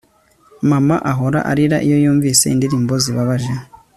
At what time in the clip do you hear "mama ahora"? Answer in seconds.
0.69-1.39